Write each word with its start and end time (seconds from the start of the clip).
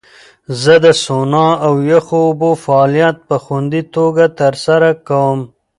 زه 0.61 0.73
د 0.85 0.87
سونا 1.03 1.47
او 1.65 1.73
یخو 1.91 2.17
اوبو 2.27 2.51
فعالیت 2.63 3.17
په 3.27 3.35
خوندي 3.43 3.81
توګه 3.95 4.23
ترسره 4.39 4.89
کوم. 5.07 5.39